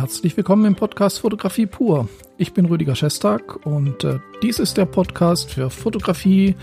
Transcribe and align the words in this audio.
Herzlich 0.00 0.34
willkommen 0.34 0.64
im 0.64 0.76
Podcast 0.76 1.18
Fotografie 1.18 1.66
pur. 1.66 2.08
Ich 2.38 2.54
bin 2.54 2.64
Rüdiger 2.64 2.96
Schestag 2.96 3.66
und 3.66 4.02
äh, 4.02 4.18
dies 4.42 4.58
ist 4.58 4.78
der 4.78 4.86
Podcast 4.86 5.50
für 5.50 5.68
Fotografie, 5.68 6.56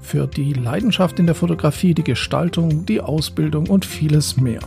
für 0.00 0.26
die 0.26 0.54
Leidenschaft 0.54 1.20
in 1.20 1.26
der 1.26 1.36
Fotografie, 1.36 1.94
die 1.94 2.02
Gestaltung, 2.02 2.84
die 2.86 3.00
Ausbildung 3.00 3.68
und 3.68 3.84
vieles 3.84 4.38
mehr. 4.38 4.58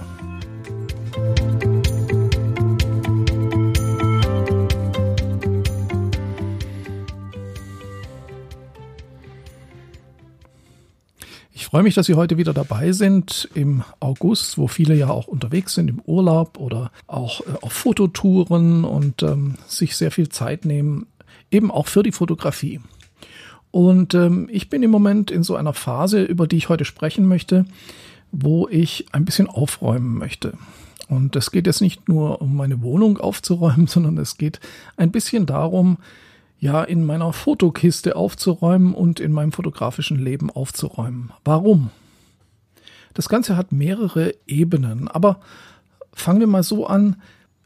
Freue 11.74 11.82
mich, 11.82 11.96
dass 11.96 12.06
Sie 12.06 12.14
heute 12.14 12.38
wieder 12.38 12.54
dabei 12.54 12.92
sind 12.92 13.50
im 13.56 13.84
August, 14.00 14.60
wo 14.60 14.68
viele 14.68 14.94
ja 14.94 15.10
auch 15.10 15.26
unterwegs 15.26 15.74
sind 15.74 15.90
im 15.90 16.02
Urlaub 16.06 16.60
oder 16.60 16.92
auch 17.08 17.42
äh, 17.42 17.46
auf 17.62 17.74
Fototouren 17.74 18.84
und 18.84 19.24
ähm, 19.24 19.56
sich 19.66 19.98
sehr 19.98 20.12
viel 20.12 20.30
Zeit 20.30 20.66
nehmen, 20.66 21.08
eben 21.50 21.72
auch 21.72 21.88
für 21.88 22.04
die 22.04 22.12
Fotografie. 22.12 22.80
Und 23.72 24.14
ähm, 24.14 24.50
ich 24.52 24.70
bin 24.70 24.84
im 24.84 24.92
Moment 24.92 25.32
in 25.32 25.42
so 25.42 25.56
einer 25.56 25.74
Phase, 25.74 26.22
über 26.22 26.46
die 26.46 26.58
ich 26.58 26.70
heute 26.70 26.86
sprechen 26.86 27.26
möchte, 27.26 27.66
wo 28.32 28.68
ich 28.68 29.08
ein 29.12 29.26
bisschen 29.26 29.48
aufräumen 29.48 30.16
möchte. 30.16 30.54
Und 31.08 31.36
es 31.36 31.50
geht 31.50 31.66
jetzt 31.66 31.82
nicht 31.82 32.08
nur 32.08 32.40
um 32.40 32.56
meine 32.56 32.84
Wohnung 32.84 33.18
aufzuräumen, 33.18 33.88
sondern 33.88 34.20
es 34.20 34.38
geht 34.38 34.60
ein 34.96 35.12
bisschen 35.12 35.48
darum, 35.48 35.98
ja 36.64 36.82
in 36.82 37.06
meiner 37.06 37.34
Fotokiste 37.34 38.16
aufzuräumen 38.16 38.94
und 38.94 39.20
in 39.20 39.34
meinem 39.34 39.52
fotografischen 39.52 40.18
Leben 40.18 40.50
aufzuräumen. 40.50 41.34
Warum? 41.44 41.92
Das 43.14 43.28
Ganze 43.28 43.58
hat 43.58 43.74
mehrere 43.74 44.34
Ebenen, 44.48 45.10
aber 45.10 45.42
fangen 46.14 46.40
wir 46.40 46.48
mal 46.48 46.64
so 46.64 46.88
an. 46.88 47.18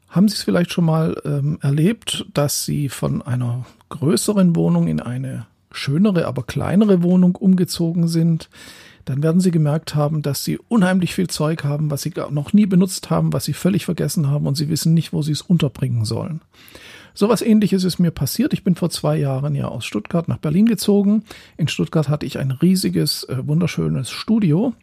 Haben 0.09 0.27
Sie 0.27 0.33
es 0.33 0.43
vielleicht 0.43 0.73
schon 0.73 0.85
mal 0.85 1.15
ähm, 1.25 1.59
erlebt, 1.61 2.25
dass 2.33 2.65
Sie 2.65 2.89
von 2.89 3.21
einer 3.21 3.67
größeren 3.89 4.55
Wohnung 4.55 4.87
in 4.87 4.99
eine 4.99 5.45
schönere, 5.71 6.25
aber 6.25 6.41
kleinere 6.41 7.03
Wohnung 7.03 7.35
umgezogen 7.35 8.07
sind? 8.07 8.49
Dann 9.05 9.21
werden 9.21 9.41
Sie 9.41 9.51
gemerkt 9.51 9.93
haben, 9.93 10.23
dass 10.23 10.43
Sie 10.43 10.57
unheimlich 10.69 11.13
viel 11.13 11.27
Zeug 11.27 11.63
haben, 11.63 11.91
was 11.91 12.01
Sie 12.01 12.13
noch 12.31 12.51
nie 12.51 12.65
benutzt 12.65 13.11
haben, 13.11 13.31
was 13.31 13.45
Sie 13.45 13.53
völlig 13.53 13.85
vergessen 13.85 14.27
haben 14.27 14.47
und 14.47 14.55
Sie 14.55 14.69
wissen 14.69 14.95
nicht, 14.95 15.13
wo 15.13 15.21
Sie 15.21 15.33
es 15.33 15.43
unterbringen 15.43 16.03
sollen. 16.03 16.41
Sowas 17.17 17.41
ähnliches 17.41 17.83
ist 17.83 17.97
mir 17.97 18.11
passiert. 18.11 18.53
Ich 18.53 18.63
bin 18.63 18.75
vor 18.75 18.91
zwei 18.91 19.17
Jahren 19.17 19.55
ja 19.55 19.67
aus 19.69 19.85
Stuttgart 19.85 20.27
nach 20.27 20.37
Berlin 20.37 20.67
gezogen. 20.67 21.23
In 21.57 21.67
Stuttgart 21.67 22.09
hatte 22.09 22.27
ich 22.27 22.37
ein 22.37 22.51
riesiges, 22.51 23.23
äh, 23.23 23.37
wunderschönes 23.47 24.11
Studio. 24.11 24.75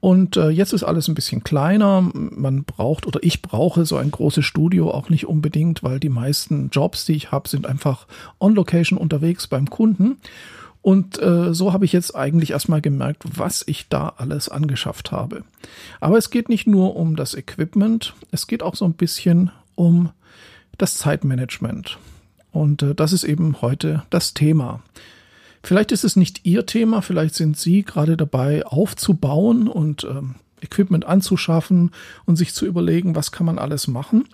Und 0.00 0.38
äh, 0.38 0.48
jetzt 0.48 0.72
ist 0.72 0.82
alles 0.82 1.08
ein 1.08 1.14
bisschen 1.14 1.44
kleiner. 1.44 2.08
Man 2.14 2.64
braucht 2.64 3.06
oder 3.06 3.22
ich 3.22 3.42
brauche 3.42 3.84
so 3.84 3.98
ein 3.98 4.10
großes 4.10 4.46
Studio 4.46 4.90
auch 4.90 5.10
nicht 5.10 5.26
unbedingt, 5.26 5.82
weil 5.82 6.00
die 6.00 6.08
meisten 6.08 6.70
Jobs, 6.70 7.04
die 7.04 7.12
ich 7.12 7.32
habe, 7.32 7.50
sind 7.50 7.66
einfach 7.66 8.06
on 8.40 8.54
Location 8.54 8.98
unterwegs 8.98 9.46
beim 9.46 9.68
Kunden. 9.68 10.16
Und 10.80 11.20
äh, 11.20 11.52
so 11.52 11.74
habe 11.74 11.84
ich 11.84 11.92
jetzt 11.92 12.16
eigentlich 12.16 12.52
erstmal 12.52 12.80
gemerkt, 12.80 13.24
was 13.36 13.62
ich 13.66 13.90
da 13.90 14.14
alles 14.16 14.48
angeschafft 14.48 15.12
habe. 15.12 15.44
Aber 16.00 16.16
es 16.16 16.30
geht 16.30 16.48
nicht 16.48 16.66
nur 16.66 16.96
um 16.96 17.14
das 17.14 17.34
Equipment, 17.34 18.14
es 18.30 18.46
geht 18.46 18.62
auch 18.62 18.74
so 18.74 18.86
ein 18.86 18.94
bisschen 18.94 19.50
um 19.74 20.08
das 20.78 20.94
Zeitmanagement. 20.94 21.98
Und 22.52 22.82
äh, 22.82 22.94
das 22.94 23.12
ist 23.12 23.24
eben 23.24 23.60
heute 23.60 24.04
das 24.10 24.34
Thema. 24.34 24.82
Vielleicht 25.62 25.92
ist 25.92 26.04
es 26.04 26.16
nicht 26.16 26.46
Ihr 26.46 26.66
Thema, 26.66 27.02
vielleicht 27.02 27.34
sind 27.34 27.58
Sie 27.58 27.82
gerade 27.82 28.16
dabei 28.16 28.64
aufzubauen 28.64 29.68
und 29.68 30.04
ähm, 30.04 30.36
Equipment 30.60 31.04
anzuschaffen 31.04 31.90
und 32.24 32.36
sich 32.36 32.54
zu 32.54 32.66
überlegen, 32.66 33.14
was 33.14 33.32
kann 33.32 33.46
man 33.46 33.58
alles 33.58 33.88
machen. 33.88 34.28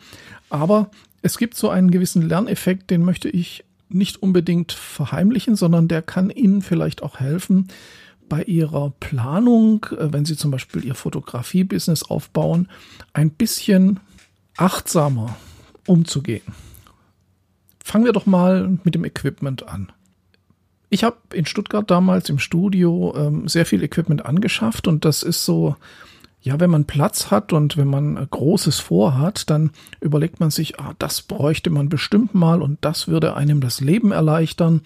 Aber 0.50 0.90
es 1.22 1.38
gibt 1.38 1.56
so 1.56 1.70
einen 1.70 1.90
gewissen 1.90 2.22
Lerneffekt, 2.22 2.90
den 2.90 3.04
möchte 3.04 3.28
ich 3.28 3.64
nicht 3.88 4.22
unbedingt 4.22 4.72
verheimlichen, 4.72 5.56
sondern 5.56 5.88
der 5.88 6.02
kann 6.02 6.30
Ihnen 6.30 6.62
vielleicht 6.62 7.02
auch 7.02 7.20
helfen, 7.20 7.68
bei 8.28 8.42
Ihrer 8.42 8.92
Planung, 9.00 9.86
äh, 9.98 10.12
wenn 10.12 10.24
Sie 10.24 10.36
zum 10.36 10.50
Beispiel 10.50 10.84
Ihr 10.84 10.94
Fotografie-Business 10.94 12.04
aufbauen, 12.04 12.68
ein 13.12 13.30
bisschen 13.30 14.00
achtsamer 14.56 15.36
umzugehen. 15.86 16.44
Fangen 17.82 18.04
wir 18.04 18.12
doch 18.12 18.26
mal 18.26 18.78
mit 18.84 18.94
dem 18.94 19.04
Equipment 19.04 19.68
an. 19.68 19.92
Ich 20.90 21.04
habe 21.04 21.16
in 21.32 21.46
Stuttgart 21.46 21.90
damals 21.90 22.28
im 22.28 22.38
Studio 22.38 23.14
ähm, 23.16 23.48
sehr 23.48 23.66
viel 23.66 23.82
Equipment 23.82 24.24
angeschafft 24.24 24.86
und 24.86 25.04
das 25.04 25.22
ist 25.22 25.44
so, 25.44 25.76
ja, 26.40 26.60
wenn 26.60 26.70
man 26.70 26.84
Platz 26.84 27.30
hat 27.30 27.52
und 27.52 27.76
wenn 27.76 27.88
man 27.88 28.14
Großes 28.30 28.78
vorhat, 28.78 29.50
dann 29.50 29.70
überlegt 30.00 30.40
man 30.40 30.50
sich, 30.50 30.78
ah, 30.78 30.94
das 30.98 31.22
bräuchte 31.22 31.70
man 31.70 31.88
bestimmt 31.88 32.34
mal 32.34 32.62
und 32.62 32.78
das 32.82 33.08
würde 33.08 33.34
einem 33.34 33.60
das 33.60 33.80
Leben 33.80 34.12
erleichtern. 34.12 34.82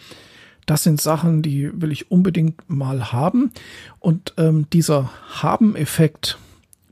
Das 0.67 0.83
sind 0.83 1.01
Sachen, 1.01 1.43
die 1.43 1.71
will 1.81 1.93
ich 1.93 2.11
unbedingt 2.11 2.69
mal 2.69 3.11
haben. 3.11 3.53
Und 3.99 4.35
ähm, 4.37 4.67
dieser 4.73 5.11
Haben-Effekt, 5.43 6.39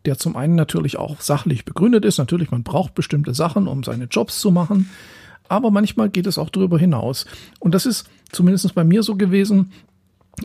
der 0.07 0.19
zum 0.19 0.37
einen 0.37 0.55
natürlich 0.55 0.97
auch 0.97 1.21
sachlich 1.21 1.65
begründet 1.65 2.05
ist. 2.05 2.19
Natürlich, 2.19 2.51
man 2.51 2.63
braucht 2.63 2.95
bestimmte 2.95 3.35
Sachen, 3.35 3.67
um 3.67 3.83
seine 3.85 4.05
Jobs 4.05 4.41
zu 4.41 4.51
machen. 4.51 4.89
Aber 5.49 5.71
manchmal 5.71 6.09
geht 6.09 6.27
es 6.27 6.39
auch 6.39 6.51
darüber 6.51 6.79
hinaus. 6.79 7.27
Und 7.61 7.75
das 7.75 7.87
ist 7.87 8.09
zumindest 8.33 8.75
bei 8.75 8.85
mir 8.85 9.03
so 9.03 9.17
gewesen, 9.17 9.73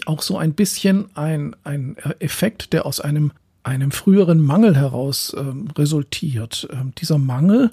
auch 0.05 0.22
so 0.22 0.38
ein 0.38 0.53
bisschen 0.53 1.05
ein, 1.16 1.55
ein 1.63 1.97
Effekt, 2.19 2.73
der 2.73 2.85
aus 2.85 2.99
einem, 2.99 3.31
einem 3.63 3.91
früheren 3.91 4.41
Mangel 4.41 4.75
heraus 4.75 5.35
ähm, 5.38 5.67
resultiert. 5.78 6.67
Ähm, 6.72 6.93
dieser 6.97 7.17
Mangel 7.17 7.72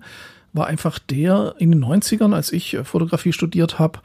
war 0.53 0.67
einfach 0.67 0.99
der 0.99 1.55
in 1.59 1.71
den 1.71 1.85
90ern, 1.85 2.35
als 2.35 2.53
ich 2.53 2.75
äh, 2.75 2.85
Fotografie 2.85 3.33
studiert 3.33 3.79
habe, 3.79 4.01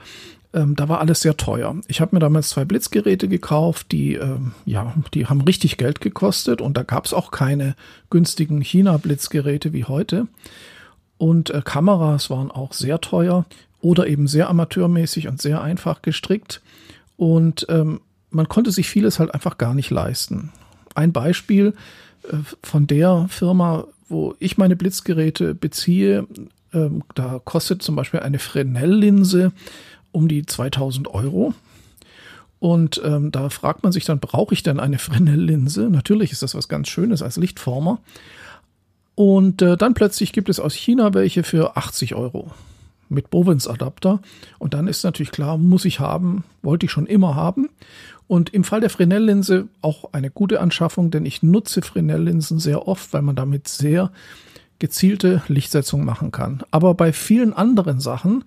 ähm, 0.54 0.76
da 0.76 0.88
war 0.88 1.00
alles 1.00 1.22
sehr 1.22 1.36
teuer. 1.36 1.76
Ich 1.88 2.00
habe 2.00 2.16
mir 2.16 2.20
damals 2.20 2.50
zwei 2.50 2.66
Blitzgeräte 2.66 3.28
gekauft, 3.28 3.92
die, 3.92 4.16
ähm, 4.16 4.54
ja, 4.66 4.94
die 5.14 5.26
haben 5.26 5.42
richtig 5.42 5.78
Geld 5.78 6.00
gekostet 6.00 6.62
und 6.62 6.78
da 6.78 6.84
gab 6.84 7.06
es 7.06 7.14
auch 7.14 7.32
keine 7.32 7.76
günstigen 8.10 8.62
China-Blitzgeräte 8.62 9.74
wie 9.74 9.86
heute. 9.86 10.28
Und 11.18 11.50
äh, 11.50 11.62
Kameras 11.64 12.30
waren 12.30 12.52
auch 12.52 12.74
sehr 12.74 13.02
teuer 13.02 13.46
oder 13.82 14.08
eben 14.08 14.28
sehr 14.28 14.50
amateurmäßig 14.50 15.28
und 15.28 15.42
sehr 15.42 15.62
einfach 15.62 16.02
gestrickt. 16.02 16.62
Und 17.18 17.66
ähm, 17.70 18.02
man 18.30 18.48
konnte 18.48 18.72
sich 18.72 18.90
vieles 18.90 19.20
halt 19.20 19.34
einfach 19.34 19.58
gar 19.58 19.74
nicht 19.74 19.90
leisten. 19.90 20.52
Ein 20.96 21.14
Beispiel 21.14 21.74
äh, 22.24 22.38
von 22.62 22.88
der 22.88 23.28
Firma, 23.30 23.86
wo 24.08 24.36
ich 24.40 24.58
meine 24.58 24.76
Blitzgeräte 24.76 25.56
beziehe, 25.56 26.28
ähm, 26.74 27.04
da 27.16 27.40
kostet 27.44 27.82
zum 27.82 27.96
Beispiel 27.96 28.20
eine 28.20 28.40
Fresnel-Linse 28.40 29.52
um 30.14 30.30
die 30.30 30.46
2000 30.46 31.10
Euro. 31.10 31.54
Und 32.60 33.02
ähm, 33.04 33.32
da 33.32 33.50
fragt 33.50 33.84
man 33.84 33.92
sich 33.92 34.06
dann, 34.06 34.20
brauche 34.20 34.54
ich 34.54 34.64
denn 34.64 34.80
eine 34.80 34.98
Fresnel-Linse? 34.98 35.90
Natürlich 35.90 36.32
ist 36.32 36.44
das 36.44 36.56
was 36.56 36.70
ganz 36.70 36.88
Schönes 36.88 37.22
als 37.22 37.36
Lichtformer. 37.36 38.00
Und 39.16 39.62
äh, 39.62 39.76
dann 39.76 39.94
plötzlich 39.94 40.32
gibt 40.32 40.48
es 40.48 40.62
aus 40.62 40.74
China 40.74 41.14
welche 41.14 41.44
für 41.44 41.76
80 41.76 42.16
Euro 42.16 42.52
mit 43.10 43.30
Bovens-Adapter. 43.30 44.22
Und 44.60 44.74
dann 44.74 44.88
ist 44.88 45.04
natürlich 45.04 45.32
klar, 45.32 45.58
muss 45.58 45.86
ich 45.86 46.00
haben, 46.00 46.44
wollte 46.62 46.86
ich 46.86 46.92
schon 46.92 47.06
immer 47.06 47.36
haben. 47.36 47.70
Und 48.28 48.54
im 48.54 48.64
Fall 48.64 48.80
der 48.80 48.90
Fresnel-Linse 48.90 49.68
auch 49.82 50.14
eine 50.14 50.32
gute 50.32 50.62
Anschaffung, 50.62 51.12
denn 51.12 51.26
ich 51.26 51.44
nutze 51.44 51.82
Fresnel-Linsen 51.82 52.60
sehr 52.60 52.88
oft, 52.88 53.14
weil 53.14 53.22
man 53.22 53.36
damit 53.36 53.68
sehr 53.68 54.12
gezielte 54.80 55.44
Lichtsetzung 55.48 56.04
machen 56.04 56.32
kann. 56.32 56.64
Aber 56.72 56.94
bei 56.94 57.14
vielen 57.14 57.54
anderen 57.54 58.00
Sachen 58.00 58.46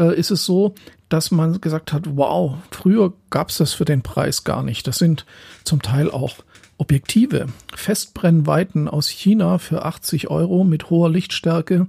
äh, 0.00 0.18
ist 0.18 0.30
es 0.30 0.44
so, 0.44 0.74
dass 1.08 1.30
man 1.30 1.60
gesagt 1.60 1.92
hat, 1.92 2.16
wow, 2.16 2.54
früher 2.70 3.12
gab 3.30 3.50
es 3.50 3.58
das 3.58 3.74
für 3.74 3.84
den 3.84 4.02
Preis 4.02 4.44
gar 4.44 4.62
nicht. 4.62 4.86
Das 4.86 4.98
sind 4.98 5.26
zum 5.64 5.82
Teil 5.82 6.10
auch 6.10 6.36
Objektive, 6.78 7.46
Festbrennweiten 7.74 8.88
aus 8.88 9.08
China 9.08 9.58
für 9.58 9.84
80 9.84 10.30
Euro 10.30 10.64
mit 10.64 10.88
hoher 10.88 11.10
Lichtstärke 11.10 11.86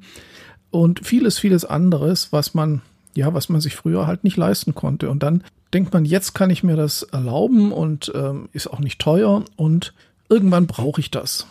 und 0.69 1.05
vieles, 1.05 1.39
vieles 1.39 1.63
anderes, 1.63 2.33
was 2.33 2.53
man, 2.53 2.81
ja, 3.15 3.33
was 3.33 3.47
man 3.47 3.61
sich 3.61 3.75
früher 3.75 4.05
halt 4.05 4.23
nicht 4.23 4.37
leisten 4.37 4.75
konnte. 4.75 5.09
Und 5.09 5.23
dann 5.23 5.43
denkt 5.73 5.93
man, 5.93 6.03
jetzt 6.03 6.33
kann 6.33 6.49
ich 6.49 6.63
mir 6.63 6.75
das 6.75 7.03
erlauben 7.03 7.71
und 7.71 8.11
ähm, 8.13 8.49
ist 8.51 8.67
auch 8.67 8.79
nicht 8.79 8.99
teuer 8.99 9.45
und 9.55 9.93
irgendwann 10.29 10.67
brauche 10.67 10.99
ich 10.99 11.09
das. 11.09 11.47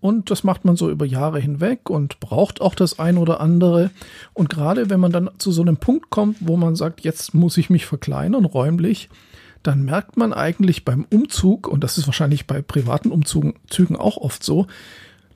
Und 0.00 0.30
das 0.30 0.44
macht 0.44 0.64
man 0.64 0.76
so 0.76 0.90
über 0.90 1.04
Jahre 1.04 1.40
hinweg 1.40 1.90
und 1.90 2.20
braucht 2.20 2.60
auch 2.60 2.74
das 2.74 2.98
ein 2.98 3.18
oder 3.18 3.40
andere. 3.40 3.90
Und 4.32 4.48
gerade 4.48 4.88
wenn 4.88 5.00
man 5.00 5.12
dann 5.12 5.30
zu 5.38 5.52
so 5.52 5.60
einem 5.62 5.76
Punkt 5.76 6.10
kommt, 6.10 6.38
wo 6.40 6.56
man 6.56 6.74
sagt, 6.74 7.02
jetzt 7.02 7.34
muss 7.34 7.58
ich 7.58 7.68
mich 7.68 7.84
verkleinern 7.84 8.46
räumlich, 8.46 9.10
dann 9.62 9.84
merkt 9.84 10.16
man 10.16 10.32
eigentlich 10.32 10.86
beim 10.86 11.06
Umzug, 11.10 11.68
und 11.68 11.84
das 11.84 11.98
ist 11.98 12.06
wahrscheinlich 12.06 12.46
bei 12.46 12.62
privaten 12.62 13.10
Umzügen 13.10 13.96
auch 13.96 14.16
oft 14.16 14.42
so, 14.42 14.66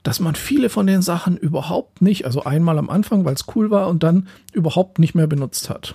dass 0.02 0.20
man 0.20 0.34
viele 0.34 0.68
von 0.68 0.86
den 0.86 1.02
Sachen 1.02 1.36
überhaupt 1.36 2.00
nicht, 2.00 2.24
also 2.24 2.44
einmal 2.44 2.78
am 2.78 2.90
Anfang, 2.90 3.24
weil 3.24 3.34
es 3.34 3.46
cool 3.54 3.70
war 3.70 3.88
und 3.88 4.02
dann 4.02 4.28
überhaupt 4.52 4.98
nicht 4.98 5.14
mehr 5.14 5.26
benutzt 5.26 5.68
hat. 5.68 5.94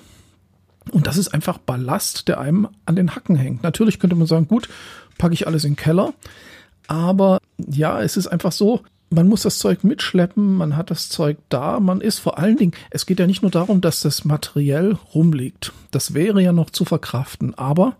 Und 0.91 1.07
das 1.07 1.17
ist 1.17 1.29
einfach 1.29 1.57
Ballast, 1.59 2.27
der 2.27 2.39
einem 2.39 2.67
an 2.85 2.95
den 2.95 3.15
Hacken 3.15 3.35
hängt. 3.35 3.61
Natürlich 3.63 3.99
könnte 3.99 4.15
man 4.15 4.27
sagen, 4.27 4.47
gut, 4.47 4.69
packe 5.17 5.33
ich 5.33 5.45
alles 5.45 5.63
in 5.63 5.73
den 5.73 5.77
Keller. 5.77 6.13
Aber 6.89 7.37
ja, 7.69 8.01
es 8.01 8.17
ist 8.17 8.25
einfach 8.25 8.51
so, 8.51 8.81
man 9.11 9.27
muss 9.27 9.43
das 9.43 9.59
Zeug 9.59 9.83
mitschleppen, 9.83 10.57
man 10.57 10.75
hat 10.75 10.89
das 10.89 11.07
Zeug 11.07 11.37
da, 11.47 11.79
man 11.79 12.01
ist 12.01 12.17
vor 12.17 12.39
allen 12.39 12.57
Dingen, 12.57 12.73
es 12.89 13.05
geht 13.05 13.19
ja 13.19 13.27
nicht 13.27 13.43
nur 13.43 13.51
darum, 13.51 13.79
dass 13.79 14.01
das 14.01 14.25
materiell 14.25 14.97
rumliegt. 15.13 15.71
Das 15.91 16.15
wäre 16.15 16.41
ja 16.41 16.51
noch 16.51 16.71
zu 16.71 16.85
verkraften, 16.85 17.53
aber 17.53 17.95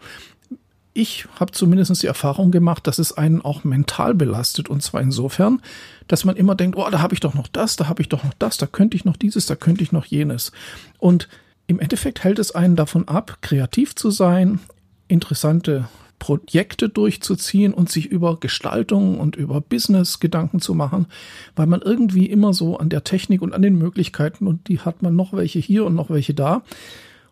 ich 0.93 1.27
habe 1.39 1.51
zumindest 1.51 2.01
die 2.01 2.07
Erfahrung 2.07 2.49
gemacht, 2.49 2.87
dass 2.87 2.97
es 2.97 3.13
einen 3.13 3.41
auch 3.41 3.63
mental 3.63 4.15
belastet. 4.15 4.69
Und 4.69 4.81
zwar 4.81 5.01
insofern, 5.01 5.61
dass 6.07 6.25
man 6.25 6.35
immer 6.35 6.55
denkt, 6.55 6.75
oh, 6.75 6.89
da 6.89 6.99
habe 6.99 7.13
ich 7.13 7.19
doch 7.19 7.35
noch 7.35 7.47
das, 7.47 7.75
da 7.75 7.87
habe 7.87 8.01
ich 8.01 8.09
doch 8.09 8.23
noch 8.23 8.33
das, 8.39 8.57
da 8.57 8.65
könnte 8.65 8.97
ich 8.97 9.05
noch 9.05 9.17
dieses, 9.17 9.45
da 9.45 9.55
könnte 9.55 9.83
ich 9.83 9.91
noch 9.91 10.05
jenes. 10.05 10.51
Und 10.97 11.29
im 11.67 11.79
Endeffekt 11.79 12.23
hält 12.23 12.39
es 12.39 12.55
einen 12.55 12.75
davon 12.75 13.07
ab, 13.07 13.37
kreativ 13.41 13.95
zu 13.95 14.09
sein, 14.09 14.59
interessante 15.07 15.87
Projekte 16.19 16.89
durchzuziehen 16.89 17.73
und 17.73 17.89
sich 17.89 18.05
über 18.05 18.39
Gestaltung 18.39 19.19
und 19.19 19.35
über 19.35 19.61
Business 19.61 20.19
Gedanken 20.19 20.59
zu 20.59 20.73
machen, 20.75 21.07
weil 21.55 21.65
man 21.65 21.81
irgendwie 21.81 22.25
immer 22.25 22.53
so 22.53 22.77
an 22.77 22.89
der 22.89 23.03
Technik 23.03 23.41
und 23.41 23.53
an 23.53 23.61
den 23.61 23.77
Möglichkeiten 23.77 24.45
und 24.45 24.67
die 24.67 24.79
hat 24.79 25.01
man 25.01 25.15
noch 25.15 25.33
welche 25.33 25.59
hier 25.59 25.85
und 25.85 25.95
noch 25.95 26.09
welche 26.09 26.33
da. 26.33 26.63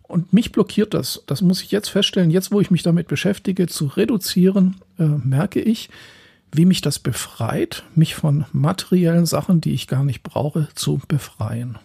Und 0.04 0.32
mich 0.32 0.54
blockiert 0.54 0.94
das. 0.94 1.24
Das 1.28 1.42
muss 1.42 1.62
ich 1.62 1.72
jetzt 1.72 1.90
feststellen. 1.90 2.32
Jetzt, 2.32 2.52
wo 2.52 2.62
ich 2.62 2.72
mich 2.72 2.82
damit 2.82 3.10
beschäftige, 3.10 3.68
zu 3.68 3.88
reduzieren, 3.88 4.78
äh, 4.98 5.04
merke 5.04 5.60
ich, 5.60 5.90
wie 6.54 6.66
mich 6.66 6.82
das 6.82 6.98
befreit, 6.98 7.84
mich 7.94 8.16
von 8.16 8.46
materiellen 8.54 9.26
Sachen, 9.26 9.60
die 9.60 9.74
ich 9.74 9.88
gar 9.88 10.06
nicht 10.06 10.24
brauche, 10.24 10.70
zu 10.76 11.02
befreien. 11.10 11.78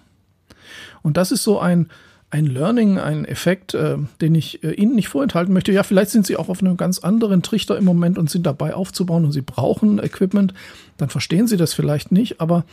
Und 1.03 1.17
das 1.17 1.33
ist 1.33 1.43
so 1.43 1.59
ein, 1.59 1.89
ein 2.33 2.47
Learning, 2.47 2.99
ein 2.99 3.27
Effekt, 3.27 3.75
äh, 3.75 3.99
den 4.23 4.35
ich 4.35 4.65
äh, 4.65 4.73
Ihnen 4.73 4.95
nicht 4.95 5.09
vorenthalten 5.09 5.53
möchte. 5.53 5.71
Ja, 5.71 5.83
vielleicht 5.83 6.11
sind 6.11 6.27
Sie 6.27 6.39
auch 6.39 6.49
auf 6.49 6.61
einem 6.61 6.79
ganz 6.79 6.99
anderen 6.99 7.43
Trichter 7.43 7.77
im 7.77 7.85
Moment 7.85 8.17
und 8.17 8.31
sind 8.31 8.47
dabei 8.47 8.75
aufzubauen 8.75 9.27
und 9.27 9.33
Sie 9.33 9.43
brauchen 9.43 9.99
Equipment. 9.99 10.55
Dann 10.97 11.11
verstehen 11.11 11.47
Sie 11.47 11.59
das 11.59 11.75
vielleicht 11.75 12.11
nicht, 12.11 12.41
aber 12.41 12.65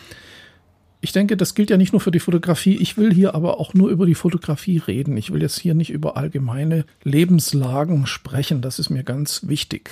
ich 1.02 1.12
denke, 1.12 1.36
das 1.36 1.56
gilt 1.56 1.70
ja 1.70 1.76
nicht 1.76 1.92
nur 1.92 2.00
für 2.00 2.12
die 2.12 2.22
Fotografie. 2.22 2.78
Ich 2.78 2.98
will 2.98 3.14
hier 3.14 3.36
aber 3.36 3.60
auch 3.60 3.74
nur 3.74 3.90
über 3.90 4.06
die 4.06 4.16
Fotografie 4.16 4.78
reden. 4.78 5.18
Ich 5.18 5.34
will 5.34 5.42
jetzt 5.42 5.60
hier 5.60 5.74
nicht 5.74 5.90
über 5.90 6.16
allgemeine 6.16 6.86
Lebenslagen 7.04 8.08
sprechen. 8.08 8.62
Das 8.62 8.80
ist 8.80 8.90
mir 8.90 9.04
ganz 9.04 9.48
wichtig. 9.48 9.90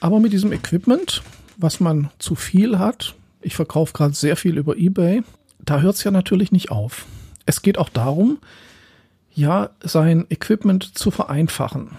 Aber 0.00 0.18
mit 0.18 0.32
diesem 0.32 0.52
Equipment, 0.52 1.22
was 1.58 1.78
man 1.78 2.08
zu 2.18 2.36
viel 2.36 2.78
hat, 2.78 3.14
ich 3.42 3.54
verkaufe 3.54 3.92
gerade 3.92 4.14
sehr 4.14 4.36
viel 4.36 4.56
über 4.56 4.78
eBay, 4.78 5.22
da 5.58 5.80
hört 5.82 5.96
es 5.96 6.04
ja 6.04 6.10
natürlich 6.10 6.52
nicht 6.52 6.70
auf. 6.70 7.04
Es 7.44 7.60
geht 7.60 7.76
auch 7.76 7.90
darum, 7.90 8.38
ja, 9.34 9.70
sein 9.82 10.26
Equipment 10.30 10.96
zu 10.96 11.10
vereinfachen. 11.10 11.90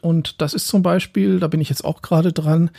Und 0.00 0.40
das 0.40 0.54
ist 0.54 0.66
zum 0.66 0.82
Beispiel, 0.82 1.40
da 1.40 1.48
bin 1.48 1.60
ich 1.60 1.68
jetzt 1.68 1.84
auch 1.84 2.02
gerade 2.02 2.32
dran, 2.32 2.70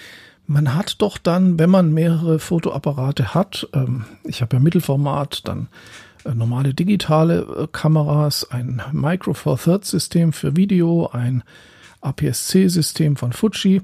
man 0.48 0.76
hat 0.76 1.02
doch 1.02 1.18
dann, 1.18 1.60
wenn 1.60 1.70
man 1.70 1.94
mehrere 1.94 2.40
Fotoapparate 2.40 3.34
hat, 3.34 3.68
ähm, 3.74 4.06
ich 4.24 4.42
habe 4.42 4.58
ja 4.58 4.60
Mittelformat, 4.60 5.48
dann 5.48 5.68
äh, 6.26 6.34
normale 6.34 6.74
digitale 6.74 7.42
äh, 7.42 7.68
Kameras, 7.72 8.50
ein 8.52 8.82
Micro 8.92 9.34
Four 9.34 9.58
Thirds 9.58 9.92
System 9.92 10.34
für 10.34 10.56
Video, 10.58 11.10
ein 11.14 11.44
APS-C 12.02 12.68
System 12.68 13.16
von 13.16 13.34
Fuji, 13.34 13.82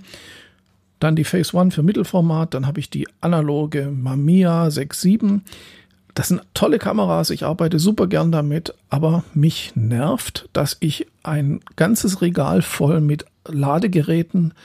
dann 1.00 1.16
die 1.16 1.24
Phase 1.24 1.56
One 1.56 1.72
für 1.72 1.84
Mittelformat, 1.84 2.56
dann 2.56 2.66
habe 2.66 2.80
ich 2.80 2.90
die 2.90 3.08
analoge 3.22 3.92
Mamiya 3.92 4.68
6.7 4.68 5.42
das 6.18 6.30
sind 6.30 6.42
tolle 6.56 6.80
Kameras, 6.80 7.30
ich 7.30 7.46
arbeite 7.46 7.78
super 7.78 8.08
gern 8.08 8.32
damit, 8.32 8.74
aber 8.90 9.24
mich 9.36 9.74
nervt, 9.76 10.50
dass 10.52 10.76
ich 10.80 11.06
ein 11.22 11.60
ganzes 11.76 12.24
Regal 12.24 12.64
voll 12.64 13.02
mit 13.02 13.26
Ladegeräten, 13.46 14.56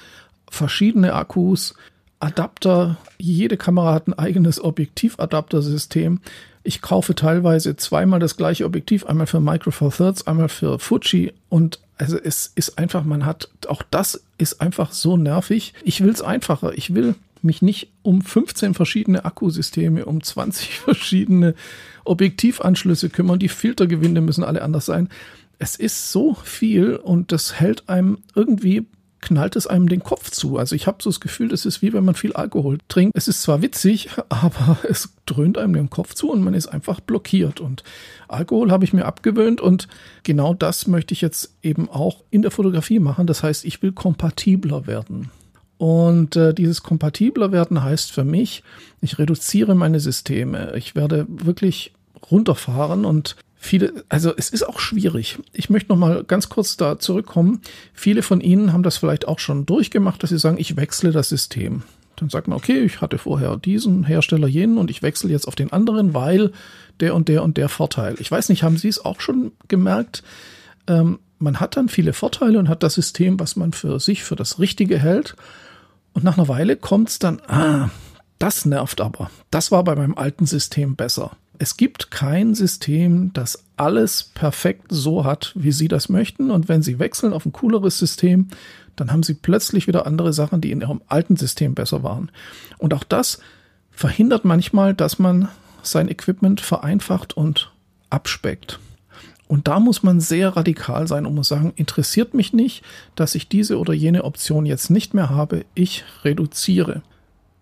verschiedene 0.50 1.12
Akkus, 1.12 1.74
Adapter, 2.20 2.96
jede 3.18 3.58
Kamera 3.58 3.92
hat 3.92 4.08
ein 4.08 4.14
eigenes 4.14 4.64
Objektivadaptersystem. 4.64 6.20
Ich 6.62 6.80
kaufe 6.80 7.14
teilweise 7.14 7.76
zweimal 7.76 8.18
das 8.18 8.38
gleiche 8.38 8.64
Objektiv, 8.64 9.04
einmal 9.04 9.26
für 9.26 9.40
Micro 9.40 9.72
Four 9.72 9.92
Thirds, 9.92 10.26
einmal 10.26 10.48
für 10.48 10.78
Fuji 10.78 11.34
und 11.50 11.80
also 11.98 12.16
es 12.16 12.50
ist 12.54 12.78
einfach, 12.78 13.04
man 13.04 13.26
hat, 13.26 13.50
auch 13.68 13.82
das 13.90 14.24
ist 14.38 14.62
einfach 14.62 14.92
so 14.92 15.18
nervig. 15.18 15.74
Ich 15.84 16.00
will 16.00 16.10
es 16.10 16.22
einfacher. 16.22 16.72
Ich 16.78 16.94
will 16.94 17.14
mich 17.44 17.62
nicht 17.62 17.92
um 18.02 18.22
15 18.22 18.74
verschiedene 18.74 19.24
Akkusysteme, 19.24 20.04
um 20.06 20.22
20 20.22 20.78
verschiedene 20.78 21.54
Objektivanschlüsse 22.04 23.10
kümmern. 23.10 23.38
Die 23.38 23.48
Filtergewinde 23.48 24.20
müssen 24.20 24.44
alle 24.44 24.62
anders 24.62 24.86
sein. 24.86 25.08
Es 25.58 25.76
ist 25.76 26.10
so 26.10 26.34
viel 26.34 26.96
und 26.96 27.30
das 27.30 27.60
hält 27.60 27.88
einem 27.88 28.18
irgendwie 28.34 28.86
knallt 29.22 29.56
es 29.56 29.66
einem 29.66 29.88
den 29.88 30.02
Kopf 30.02 30.30
zu. 30.30 30.58
Also 30.58 30.74
ich 30.74 30.86
habe 30.86 31.02
so 31.02 31.08
das 31.08 31.20
Gefühl, 31.20 31.48
das 31.48 31.64
ist 31.64 31.80
wie 31.80 31.94
wenn 31.94 32.04
man 32.04 32.14
viel 32.14 32.34
Alkohol 32.34 32.78
trinkt. 32.88 33.16
Es 33.16 33.28
ist 33.28 33.40
zwar 33.40 33.62
witzig, 33.62 34.10
aber 34.28 34.78
es 34.82 35.14
dröhnt 35.24 35.56
einem 35.56 35.72
den 35.72 35.88
Kopf 35.88 36.12
zu 36.14 36.30
und 36.30 36.42
man 36.42 36.52
ist 36.52 36.66
einfach 36.66 37.00
blockiert. 37.00 37.60
Und 37.60 37.84
Alkohol 38.28 38.70
habe 38.70 38.84
ich 38.84 38.92
mir 38.92 39.06
abgewöhnt 39.06 39.62
und 39.62 39.88
genau 40.24 40.52
das 40.52 40.86
möchte 40.86 41.14
ich 41.14 41.22
jetzt 41.22 41.56
eben 41.62 41.88
auch 41.88 42.24
in 42.30 42.42
der 42.42 42.50
Fotografie 42.50 42.98
machen. 42.98 43.26
Das 43.26 43.42
heißt, 43.42 43.64
ich 43.64 43.80
will 43.80 43.92
kompatibler 43.92 44.86
werden. 44.86 45.30
Und 45.82 46.36
äh, 46.36 46.54
dieses 46.54 46.84
kompatibler 46.84 47.50
werden 47.50 47.82
heißt 47.82 48.12
für 48.12 48.22
mich, 48.22 48.62
ich 49.00 49.18
reduziere 49.18 49.74
meine 49.74 49.98
Systeme. 49.98 50.76
Ich 50.76 50.94
werde 50.94 51.26
wirklich 51.28 51.92
runterfahren 52.30 53.04
und 53.04 53.34
viele, 53.56 54.04
also 54.08 54.32
es 54.36 54.50
ist 54.50 54.62
auch 54.62 54.78
schwierig. 54.78 55.40
Ich 55.52 55.70
möchte 55.70 55.88
noch 55.90 55.98
mal 55.98 56.22
ganz 56.22 56.48
kurz 56.48 56.76
da 56.76 57.00
zurückkommen. 57.00 57.62
Viele 57.94 58.22
von 58.22 58.40
Ihnen 58.40 58.72
haben 58.72 58.84
das 58.84 58.96
vielleicht 58.96 59.26
auch 59.26 59.40
schon 59.40 59.66
durchgemacht, 59.66 60.22
dass 60.22 60.30
sie 60.30 60.38
sagen, 60.38 60.56
ich 60.60 60.76
wechsle 60.76 61.10
das 61.10 61.30
System. 61.30 61.82
Dann 62.14 62.30
sagt 62.30 62.46
man, 62.46 62.58
okay, 62.58 62.78
ich 62.84 63.00
hatte 63.00 63.18
vorher 63.18 63.56
diesen 63.56 64.04
Hersteller 64.04 64.46
jenen 64.46 64.78
und 64.78 64.88
ich 64.88 65.02
wechsle 65.02 65.30
jetzt 65.30 65.48
auf 65.48 65.56
den 65.56 65.72
anderen, 65.72 66.14
weil 66.14 66.52
der 67.00 67.12
und 67.16 67.26
der 67.26 67.42
und 67.42 67.56
der 67.56 67.68
Vorteil. 67.68 68.14
Ich 68.20 68.30
weiß 68.30 68.50
nicht, 68.50 68.62
haben 68.62 68.76
Sie 68.76 68.86
es 68.86 69.04
auch 69.04 69.20
schon 69.20 69.50
gemerkt? 69.66 70.22
Ähm, 70.86 71.18
man 71.40 71.58
hat 71.58 71.76
dann 71.76 71.88
viele 71.88 72.12
Vorteile 72.12 72.60
und 72.60 72.68
hat 72.68 72.84
das 72.84 72.94
System, 72.94 73.40
was 73.40 73.56
man 73.56 73.72
für 73.72 73.98
sich 73.98 74.22
für 74.22 74.36
das 74.36 74.60
Richtige 74.60 74.96
hält. 74.96 75.34
Und 76.12 76.24
nach 76.24 76.36
einer 76.36 76.48
Weile 76.48 76.76
kommt 76.76 77.08
es 77.08 77.18
dann, 77.18 77.40
ah, 77.48 77.90
das 78.38 78.64
nervt 78.64 79.00
aber. 79.00 79.30
Das 79.50 79.70
war 79.70 79.84
bei 79.84 79.94
meinem 79.94 80.16
alten 80.16 80.46
System 80.46 80.96
besser. 80.96 81.32
Es 81.58 81.76
gibt 81.76 82.10
kein 82.10 82.54
System, 82.54 83.32
das 83.32 83.64
alles 83.76 84.24
perfekt 84.34 84.86
so 84.88 85.24
hat, 85.24 85.52
wie 85.54 85.72
Sie 85.72 85.88
das 85.88 86.08
möchten. 86.08 86.50
Und 86.50 86.68
wenn 86.68 86.82
Sie 86.82 86.98
wechseln 86.98 87.32
auf 87.32 87.46
ein 87.46 87.52
cooleres 87.52 87.98
System, 87.98 88.48
dann 88.96 89.12
haben 89.12 89.22
Sie 89.22 89.34
plötzlich 89.34 89.86
wieder 89.86 90.06
andere 90.06 90.32
Sachen, 90.32 90.60
die 90.60 90.72
in 90.72 90.80
Ihrem 90.80 91.02
alten 91.06 91.36
System 91.36 91.74
besser 91.74 92.02
waren. 92.02 92.30
Und 92.78 92.94
auch 92.94 93.04
das 93.04 93.38
verhindert 93.90 94.44
manchmal, 94.44 94.94
dass 94.94 95.18
man 95.18 95.48
sein 95.82 96.08
Equipment 96.08 96.60
vereinfacht 96.60 97.36
und 97.36 97.70
abspeckt. 98.10 98.80
Und 99.52 99.68
da 99.68 99.80
muss 99.80 100.02
man 100.02 100.18
sehr 100.18 100.56
radikal 100.56 101.06
sein 101.06 101.26
und 101.26 101.34
muss 101.34 101.48
sagen, 101.48 101.74
interessiert 101.76 102.32
mich 102.32 102.54
nicht, 102.54 102.82
dass 103.16 103.34
ich 103.34 103.48
diese 103.48 103.78
oder 103.78 103.92
jene 103.92 104.24
Option 104.24 104.64
jetzt 104.64 104.88
nicht 104.88 105.12
mehr 105.12 105.28
habe. 105.28 105.66
Ich 105.74 106.04
reduziere. 106.24 107.02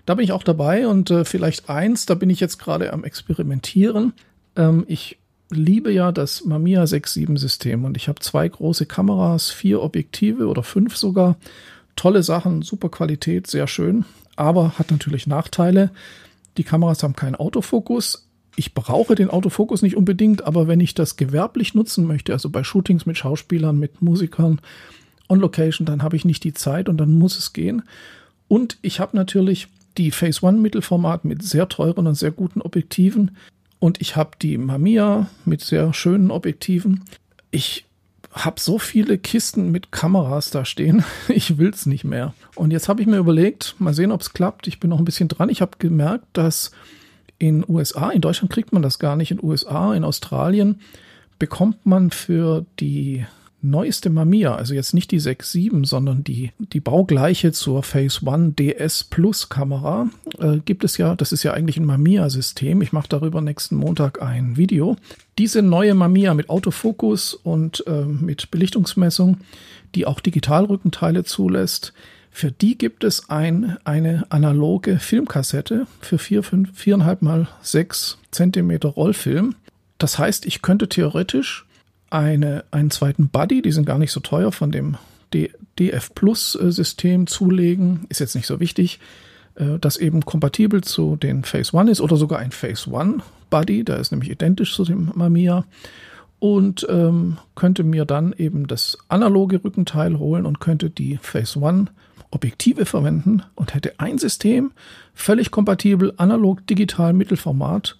Da 0.07 0.15
bin 0.15 0.23
ich 0.23 0.31
auch 0.31 0.45
dabei 0.45 0.87
und 0.87 1.11
äh, 1.11 1.25
vielleicht 1.25 1.69
eins, 1.69 2.07
da 2.07 2.15
bin 2.15 2.31
ich 2.31 2.39
jetzt 2.39 2.61
gerade 2.61 2.93
am 2.93 3.03
Experimentieren. 3.03 4.13
Ähm, 4.55 4.85
ich 4.87 5.19
liebe 5.51 5.91
ja 5.93 6.13
das 6.13 6.45
Mamiya 6.45 6.85
6.7 6.85 7.37
System 7.37 7.85
und 7.85 7.97
ich 7.97 8.07
habe 8.07 8.21
zwei 8.21 8.47
große 8.49 8.87
Kameras, 8.87 9.51
vier 9.51 9.83
Objektive 9.83 10.47
oder 10.47 10.63
fünf 10.63 10.97
sogar. 10.97 11.39
Tolle 11.97 12.23
Sachen, 12.23 12.63
super 12.63 12.89
Qualität, 12.89 13.49
sehr 13.49 13.67
schön, 13.67 14.05
aber 14.37 14.79
hat 14.79 14.93
natürlich 14.93 15.27
Nachteile. 15.27 15.91
Die 16.57 16.63
Kameras 16.63 17.03
haben 17.03 17.17
keinen 17.17 17.35
Autofokus 17.35 18.30
ich 18.61 18.75
brauche 18.75 19.15
den 19.15 19.31
Autofokus 19.31 19.81
nicht 19.81 19.97
unbedingt, 19.97 20.45
aber 20.45 20.69
wenn 20.69 20.81
ich 20.81 20.93
das 20.93 21.17
gewerblich 21.17 21.75
nutzen 21.75 22.07
möchte, 22.07 22.35
also 22.35 22.51
bei 22.51 22.63
Shootings 22.63 23.07
mit 23.07 23.17
Schauspielern, 23.17 23.79
mit 23.79 24.03
Musikern 24.03 24.61
on 25.31 25.41
Location, 25.41 25.87
dann 25.87 26.03
habe 26.03 26.17
ich 26.17 26.27
nicht 26.27 26.45
die 26.45 26.53
Zeit 26.53 26.91
und 26.91 26.99
dann 26.99 27.15
muss 27.15 27.39
es 27.39 27.55
gehen. 27.55 27.85
Und 28.49 28.77
ich 28.83 29.01
habe 29.01 29.17
natürlich 29.17 29.69
die 29.97 30.11
Phase 30.11 30.45
One 30.45 30.59
Mittelformat 30.59 31.25
mit 31.25 31.43
sehr 31.43 31.71
teuren 31.71 32.07
und 32.07 32.17
sehr 32.17 32.33
guten 32.33 32.61
Objektiven 32.61 33.31
und 33.79 33.99
ich 34.03 34.17
habe 34.17 34.33
die 34.43 34.59
Mamiya 34.59 35.31
mit 35.47 35.63
sehr 35.63 35.95
schönen 35.95 36.31
Objektiven. 36.31 37.05
Ich 37.51 37.87
habe 38.31 38.61
so 38.61 38.79
viele 38.79 39.17
Kisten 39.17 39.73
mit 39.73 39.91
Kameras 39.91 40.51
da 40.51 40.67
stehen, 40.67 41.03
ich 41.29 41.57
will 41.57 41.71
es 41.71 41.87
nicht 41.87 42.05
mehr. 42.05 42.35
Und 42.57 42.73
jetzt 42.73 42.91
habe 42.91 43.01
ich 43.01 43.07
mir 43.07 43.17
überlegt, 43.17 43.75
mal 43.79 43.95
sehen, 43.95 44.13
ob 44.13 44.21
es 44.21 44.35
klappt. 44.35 44.67
Ich 44.67 44.81
bin 44.81 44.91
noch 44.91 44.99
ein 44.99 45.07
bisschen 45.07 45.29
dran. 45.29 45.49
Ich 45.49 45.63
habe 45.63 45.79
gemerkt, 45.79 46.27
dass 46.35 46.73
in 47.41 47.65
USA, 47.67 48.11
in 48.11 48.21
Deutschland 48.21 48.53
kriegt 48.53 48.73
man 48.73 48.83
das 48.83 49.01
gar 49.01 49.17
nicht, 49.17 49.33
in 49.33 49.43
USA, 49.43 49.95
in 49.95 50.05
Australien 50.05 50.81
bekommt 51.39 51.87
man 51.87 52.11
für 52.11 52.67
die 52.79 53.25
neueste 53.63 54.11
Mamiya, 54.11 54.55
also 54.55 54.75
jetzt 54.75 54.95
nicht 54.95 55.11
die 55.11 55.21
6.7, 55.21 55.87
sondern 55.87 56.23
die, 56.23 56.53
die 56.59 56.81
baugleiche 56.81 57.53
zur 57.53 57.83
Phase 57.83 58.25
One 58.25 58.53
DS 58.53 59.05
Plus 59.05 59.49
Kamera, 59.49 60.09
äh, 60.39 60.59
gibt 60.65 60.85
es 60.85 60.97
ja, 60.97 61.15
das 61.15 61.33
ist 61.33 61.43
ja 61.43 61.53
eigentlich 61.53 61.77
ein 61.77 61.85
Mamiya-System. 61.85 62.81
Ich 62.83 62.93
mache 62.93 63.09
darüber 63.09 63.41
nächsten 63.41 63.77
Montag 63.77 64.23
ein 64.23 64.57
Video. 64.57 64.97
Diese 65.39 65.63
neue 65.63 65.95
Mamiya 65.95 66.35
mit 66.35 66.49
Autofokus 66.49 67.35
und 67.35 67.85
äh, 67.87 68.05
mit 68.05 68.51
Belichtungsmessung, 68.51 69.39
die 69.95 70.07
auch 70.07 70.21
Digitalrückenteile 70.21 71.25
zulässt, 71.25 71.93
Für 72.41 72.51
die 72.51 72.79
gibt 72.79 73.05
es 73.05 73.29
ein, 73.29 73.77
eine 73.85 74.25
analoge 74.31 74.99
Filmkassette 74.99 75.87
für 76.01 76.17
4, 76.17 76.43
5, 76.43 76.71
4,5 76.71 77.17
mal 77.21 77.49
6 77.61 78.17
Zentimeter 78.31 78.89
Rollfilm. 78.89 79.57
Das 79.99 80.19
heißt, 80.19 80.47
ich 80.47 80.63
könnte 80.63 80.89
theoretisch 80.89 81.67
eine, 82.09 82.65
einen 82.71 82.91
zweiten 82.91 83.29
Buddy, 83.29 83.61
die 83.61 83.73
sind 83.73 83.85
gar 83.85 83.99
nicht 83.99 84.13
so 84.13 84.21
teuer, 84.21 84.53
von 84.53 84.71
dem 84.71 84.97
DF 85.35 86.15
Plus 86.15 86.55
äh, 86.55 86.73
System 86.73 87.27
zulegen. 87.27 88.07
Ist 88.09 88.21
jetzt 88.21 88.35
nicht 88.35 88.47
so 88.47 88.59
wichtig, 88.59 89.01
äh, 89.57 89.79
das 89.79 89.99
eben 89.99 90.25
kompatibel 90.25 90.83
zu 90.83 91.17
den 91.17 91.45
Phase 91.45 91.77
One 91.77 91.91
ist 91.91 92.01
oder 92.01 92.17
sogar 92.17 92.39
ein 92.39 92.53
Phase 92.53 92.89
One 92.91 93.19
Buddy, 93.51 93.85
der 93.85 93.99
ist 93.99 94.13
nämlich 94.13 94.31
identisch 94.31 94.75
zu 94.75 94.85
dem 94.87 95.13
Mamiya 95.15 95.67
und 96.39 96.87
ähm, 96.89 97.37
könnte 97.55 97.85
mir 97.85 98.07
dann 98.07 98.33
eben 98.33 98.67
das 98.67 98.97
analoge 99.09 99.63
Rückenteil 99.63 100.19
holen 100.19 100.47
und 100.47 100.59
könnte 100.59 100.89
die 100.89 101.19
Phase 101.21 101.61
One 101.61 101.89
Objektive 102.31 102.87
verwenden 102.87 103.43
und 103.55 103.75
hätte 103.75 103.99
ein 103.99 104.19
System, 104.19 104.73
völlig 105.15 105.51
kompatibel, 105.51 106.13
analog, 106.17 106.67
digital, 106.67 107.13
Mittelformat. 107.13 107.99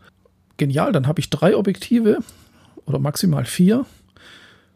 Genial, 0.57 0.93
dann 0.93 1.07
habe 1.07 1.21
ich 1.21 1.31
drei 1.31 1.57
Objektive 1.57 2.19
oder 2.87 2.99
maximal 2.99 3.45
vier 3.45 3.87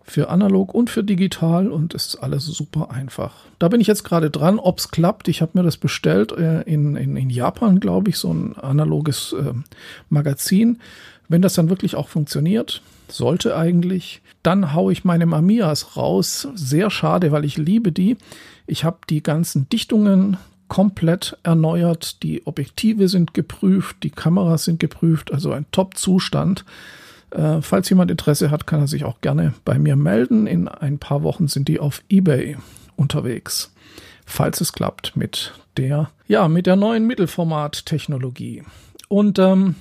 für 0.06 0.28
analog 0.28 0.74
und 0.74 0.90
für 0.90 1.02
digital 1.02 1.68
und 1.68 1.94
es 1.94 2.08
ist 2.08 2.16
alles 2.16 2.44
super 2.44 2.90
einfach. 2.90 3.32
Da 3.58 3.68
bin 3.68 3.80
ich 3.80 3.86
jetzt 3.86 4.04
gerade 4.04 4.30
dran, 4.30 4.58
ob 4.58 4.78
es 4.78 4.90
klappt. 4.90 5.28
Ich 5.28 5.40
habe 5.40 5.52
mir 5.54 5.62
das 5.62 5.78
bestellt 5.78 6.32
äh, 6.32 6.60
in, 6.62 6.94
in, 6.96 7.16
in 7.16 7.30
Japan, 7.30 7.80
glaube 7.80 8.10
ich, 8.10 8.18
so 8.18 8.32
ein 8.32 8.56
analoges 8.56 9.32
äh, 9.32 9.54
Magazin. 10.10 10.78
Wenn 11.28 11.42
das 11.42 11.54
dann 11.54 11.70
wirklich 11.70 11.96
auch 11.96 12.08
funktioniert, 12.08 12.82
sollte 13.08 13.56
eigentlich, 13.56 14.22
dann 14.42 14.74
haue 14.74 14.92
ich 14.92 15.04
meine 15.04 15.26
Mamias 15.26 15.96
raus. 15.96 16.48
Sehr 16.54 16.90
schade, 16.90 17.32
weil 17.32 17.44
ich 17.44 17.56
liebe 17.56 17.92
die. 17.92 18.16
Ich 18.66 18.84
habe 18.84 18.98
die 19.08 19.22
ganzen 19.22 19.68
Dichtungen 19.68 20.36
komplett 20.68 21.36
erneuert. 21.42 22.22
Die 22.22 22.46
Objektive 22.46 23.08
sind 23.08 23.34
geprüft, 23.34 23.98
die 24.02 24.10
Kameras 24.10 24.64
sind 24.64 24.80
geprüft, 24.80 25.32
also 25.32 25.52
ein 25.52 25.66
Top-Zustand. 25.70 26.64
Äh, 27.30 27.60
falls 27.62 27.88
jemand 27.90 28.10
Interesse 28.10 28.50
hat, 28.50 28.66
kann 28.66 28.80
er 28.80 28.86
sich 28.86 29.04
auch 29.04 29.20
gerne 29.20 29.54
bei 29.64 29.78
mir 29.78 29.96
melden. 29.96 30.46
In 30.46 30.68
ein 30.68 30.98
paar 30.98 31.22
Wochen 31.22 31.48
sind 31.48 31.68
die 31.68 31.80
auf 31.80 32.02
eBay 32.08 32.56
unterwegs. 32.96 33.72
Falls 34.24 34.60
es 34.60 34.72
klappt 34.72 35.16
mit 35.16 35.52
der, 35.76 36.10
ja, 36.28 36.48
mit 36.48 36.66
der 36.66 36.76
neuen 36.76 37.06
Mittelformat-Technologie. 37.06 38.62
Und 39.08 39.38
ähm, 39.38 39.74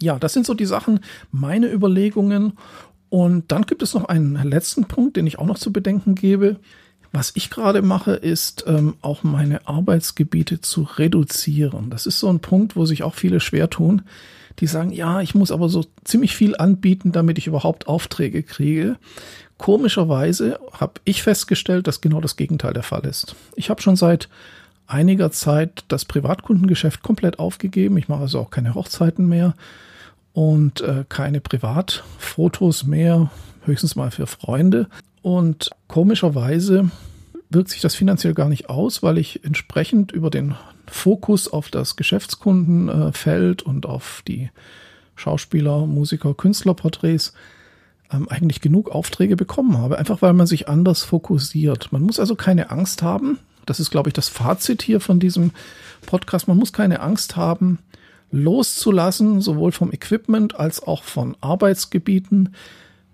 ja, 0.00 0.18
das 0.18 0.32
sind 0.32 0.46
so 0.46 0.54
die 0.54 0.66
Sachen, 0.66 1.00
meine 1.30 1.72
Überlegungen. 1.72 2.52
Und 3.10 3.50
dann 3.50 3.62
gibt 3.62 3.82
es 3.82 3.94
noch 3.94 4.04
einen 4.04 4.34
letzten 4.48 4.84
Punkt, 4.84 5.16
den 5.16 5.26
ich 5.26 5.38
auch 5.38 5.46
noch 5.46 5.58
zu 5.58 5.72
bedenken 5.72 6.14
gebe. 6.14 6.56
Was 7.10 7.32
ich 7.34 7.48
gerade 7.48 7.80
mache, 7.80 8.12
ist 8.12 8.64
ähm, 8.66 8.94
auch 9.00 9.22
meine 9.22 9.66
Arbeitsgebiete 9.66 10.60
zu 10.60 10.82
reduzieren. 10.82 11.88
Das 11.88 12.06
ist 12.06 12.18
so 12.18 12.28
ein 12.28 12.40
Punkt, 12.40 12.76
wo 12.76 12.84
sich 12.84 13.02
auch 13.02 13.14
viele 13.14 13.40
schwer 13.40 13.70
tun. 13.70 14.02
Die 14.58 14.66
sagen, 14.66 14.92
ja, 14.92 15.20
ich 15.20 15.34
muss 15.34 15.50
aber 15.50 15.68
so 15.68 15.86
ziemlich 16.04 16.36
viel 16.36 16.56
anbieten, 16.56 17.12
damit 17.12 17.38
ich 17.38 17.46
überhaupt 17.46 17.86
Aufträge 17.86 18.42
kriege. 18.42 18.96
Komischerweise 19.56 20.58
habe 20.72 20.94
ich 21.04 21.22
festgestellt, 21.22 21.86
dass 21.86 22.00
genau 22.00 22.20
das 22.20 22.36
Gegenteil 22.36 22.74
der 22.74 22.82
Fall 22.82 23.06
ist. 23.06 23.34
Ich 23.56 23.70
habe 23.70 23.80
schon 23.80 23.96
seit 23.96 24.28
einiger 24.86 25.30
Zeit 25.30 25.84
das 25.88 26.04
Privatkundengeschäft 26.04 27.02
komplett 27.02 27.38
aufgegeben. 27.38 27.96
Ich 27.96 28.08
mache 28.08 28.22
also 28.22 28.40
auch 28.40 28.50
keine 28.50 28.74
Hochzeiten 28.74 29.28
mehr 29.28 29.54
und 30.38 30.82
äh, 30.82 31.04
keine 31.08 31.40
Privatfotos 31.40 32.84
mehr, 32.84 33.32
höchstens 33.64 33.96
mal 33.96 34.12
für 34.12 34.28
Freunde. 34.28 34.86
Und 35.20 35.70
komischerweise 35.88 36.92
wirkt 37.50 37.70
sich 37.70 37.80
das 37.80 37.96
finanziell 37.96 38.34
gar 38.34 38.48
nicht 38.48 38.70
aus, 38.70 39.02
weil 39.02 39.18
ich 39.18 39.44
entsprechend 39.44 40.12
über 40.12 40.30
den 40.30 40.54
Fokus 40.86 41.48
auf 41.48 41.70
das 41.70 41.96
Geschäftskundenfeld 41.96 43.62
und 43.62 43.84
auf 43.84 44.22
die 44.28 44.50
Schauspieler, 45.16 45.86
Musiker, 45.86 46.34
Künstlerporträts 46.34 47.32
ähm, 48.12 48.28
eigentlich 48.28 48.60
genug 48.60 48.90
Aufträge 48.90 49.34
bekommen 49.34 49.76
habe, 49.78 49.98
einfach 49.98 50.22
weil 50.22 50.34
man 50.34 50.46
sich 50.46 50.68
anders 50.68 51.02
fokussiert. 51.02 51.90
Man 51.90 52.02
muss 52.02 52.20
also 52.20 52.36
keine 52.36 52.70
Angst 52.70 53.02
haben. 53.02 53.40
Das 53.66 53.80
ist, 53.80 53.90
glaube 53.90 54.10
ich, 54.10 54.14
das 54.14 54.28
Fazit 54.28 54.82
hier 54.82 55.00
von 55.00 55.18
diesem 55.18 55.50
Podcast. 56.06 56.46
Man 56.46 56.58
muss 56.58 56.72
keine 56.72 57.00
Angst 57.00 57.34
haben, 57.34 57.80
loszulassen, 58.30 59.40
sowohl 59.40 59.72
vom 59.72 59.92
Equipment 59.92 60.58
als 60.58 60.82
auch 60.82 61.02
von 61.02 61.36
Arbeitsgebieten. 61.40 62.54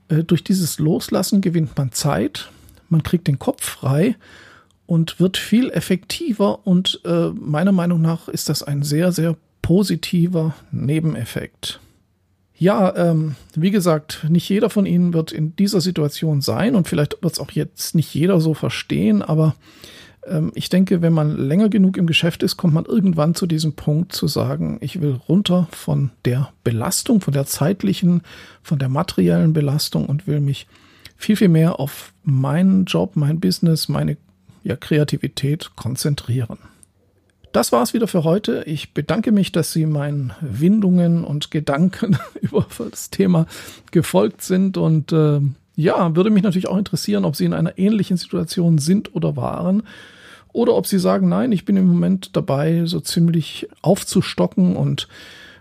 Äh, 0.08 0.24
durch 0.24 0.44
dieses 0.44 0.78
Loslassen 0.78 1.40
gewinnt 1.40 1.76
man 1.76 1.92
Zeit, 1.92 2.50
man 2.88 3.02
kriegt 3.02 3.26
den 3.26 3.38
Kopf 3.38 3.64
frei 3.64 4.16
und 4.86 5.20
wird 5.20 5.36
viel 5.36 5.70
effektiver 5.70 6.66
und 6.66 7.00
äh, 7.04 7.28
meiner 7.28 7.72
Meinung 7.72 8.00
nach 8.00 8.28
ist 8.28 8.48
das 8.48 8.62
ein 8.62 8.82
sehr, 8.82 9.12
sehr 9.12 9.36
positiver 9.62 10.54
Nebeneffekt. 10.72 11.80
Ja, 12.56 12.94
ähm, 12.96 13.34
wie 13.54 13.70
gesagt, 13.70 14.26
nicht 14.28 14.48
jeder 14.48 14.70
von 14.70 14.86
Ihnen 14.86 15.12
wird 15.12 15.32
in 15.32 15.56
dieser 15.56 15.80
Situation 15.80 16.40
sein 16.40 16.76
und 16.76 16.86
vielleicht 16.86 17.22
wird 17.22 17.32
es 17.32 17.40
auch 17.40 17.50
jetzt 17.50 17.94
nicht 17.94 18.14
jeder 18.14 18.40
so 18.40 18.54
verstehen, 18.54 19.22
aber 19.22 19.56
ich 20.54 20.68
denke, 20.68 21.02
wenn 21.02 21.12
man 21.12 21.36
länger 21.36 21.68
genug 21.68 21.96
im 21.96 22.06
Geschäft 22.06 22.42
ist, 22.42 22.56
kommt 22.56 22.74
man 22.74 22.86
irgendwann 22.86 23.34
zu 23.34 23.46
diesem 23.46 23.74
Punkt 23.74 24.12
zu 24.12 24.26
sagen, 24.26 24.78
ich 24.80 25.00
will 25.00 25.20
runter 25.28 25.68
von 25.70 26.10
der 26.24 26.50
Belastung, 26.62 27.20
von 27.20 27.34
der 27.34 27.46
zeitlichen, 27.46 28.22
von 28.62 28.78
der 28.78 28.88
materiellen 28.88 29.52
Belastung 29.52 30.06
und 30.06 30.26
will 30.26 30.40
mich 30.40 30.66
viel, 31.16 31.36
viel 31.36 31.48
mehr 31.48 31.78
auf 31.78 32.12
meinen 32.22 32.86
Job, 32.86 33.16
mein 33.16 33.40
Business, 33.40 33.88
meine 33.88 34.16
ja, 34.62 34.76
Kreativität 34.76 35.72
konzentrieren. 35.76 36.58
Das 37.52 37.70
war's 37.70 37.94
wieder 37.94 38.08
für 38.08 38.24
heute. 38.24 38.64
Ich 38.66 38.94
bedanke 38.94 39.30
mich, 39.30 39.52
dass 39.52 39.72
Sie 39.72 39.86
meinen 39.86 40.32
Windungen 40.40 41.22
und 41.22 41.50
Gedanken 41.50 42.18
über 42.40 42.66
das 42.90 43.10
Thema 43.10 43.46
gefolgt 43.92 44.42
sind 44.42 44.76
und 44.76 45.12
äh, 45.12 45.40
ja, 45.76 46.14
würde 46.14 46.30
mich 46.30 46.42
natürlich 46.42 46.68
auch 46.68 46.78
interessieren, 46.78 47.24
ob 47.24 47.36
Sie 47.36 47.44
in 47.44 47.52
einer 47.52 47.78
ähnlichen 47.78 48.16
Situation 48.16 48.78
sind 48.78 49.14
oder 49.14 49.36
waren 49.36 49.82
oder 50.54 50.76
ob 50.76 50.86
sie 50.86 51.00
sagen, 51.00 51.28
nein, 51.28 51.52
ich 51.52 51.66
bin 51.66 51.76
im 51.76 51.88
Moment 51.88 52.36
dabei, 52.36 52.86
so 52.86 53.00
ziemlich 53.00 53.68
aufzustocken 53.82 54.76
und 54.76 55.08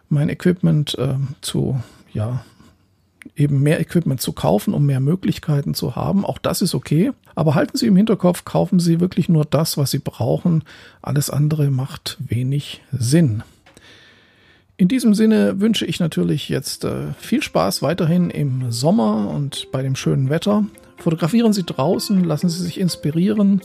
mein 0.08 0.30
Equipment 0.30 0.96
äh, 1.00 1.16
zu, 1.42 1.82
ja, 2.14 2.46
eben 3.36 3.64
mehr 3.64 3.80
Equipment 3.80 4.22
zu 4.22 4.34
kaufen, 4.34 4.74
um 4.76 4.86
mehr 4.86 5.00
Möglichkeiten 5.00 5.74
zu 5.74 5.96
haben. 5.96 6.24
Auch 6.24 6.38
das 6.38 6.62
ist 6.62 6.76
okay. 6.76 7.12
Aber 7.34 7.56
halten 7.56 7.76
Sie 7.76 7.88
im 7.88 7.96
Hinterkopf, 7.96 8.46
kaufen 8.46 8.80
Sie 8.80 9.00
wirklich 9.00 9.30
nur 9.30 9.46
das, 9.46 9.78
was 9.78 9.90
Sie 9.90 10.00
brauchen. 10.00 10.64
Alles 11.02 11.32
andere 11.32 11.72
macht 11.72 12.18
wenig 12.20 12.84
Sinn. 12.92 13.42
In 14.84 14.90
diesem 14.90 15.14
Sinne 15.14 15.62
wünsche 15.62 15.86
ich 15.86 16.02
natürlich 16.02 16.50
jetzt 16.50 16.84
äh, 16.84 17.14
viel 17.18 17.42
Spaß 17.42 17.82
weiterhin 17.84 18.30
im 18.30 18.70
Sommer 18.70 19.30
und 19.30 19.72
bei 19.72 19.82
dem 19.82 19.96
schönen 19.96 20.30
Wetter. 20.30 20.66
Fotografieren 20.98 21.54
Sie 21.54 21.64
draußen, 21.64 22.22
lassen 22.26 22.50
Sie 22.50 22.62
sich 22.62 22.82
inspirieren. 22.82 23.62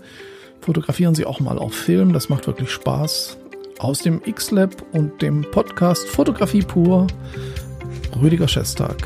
Fotografieren 0.60 1.16
Sie 1.16 1.24
auch 1.24 1.40
mal 1.40 1.58
auf 1.58 1.74
Film, 1.74 2.12
das 2.12 2.28
macht 2.28 2.46
wirklich 2.46 2.70
Spaß. 2.70 3.36
Aus 3.80 3.98
dem 3.98 4.20
X-Lab 4.24 4.76
und 4.92 5.20
dem 5.20 5.44
Podcast 5.50 6.06
Fotografie 6.06 6.62
pur, 6.62 7.08
Rüdiger 8.22 8.46
Schestag. 8.46 9.04